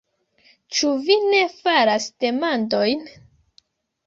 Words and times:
Ĉu 0.77 0.93
vi 1.09 1.17
ne 1.33 1.41
faras 1.57 2.09
demandojn? 2.25 3.05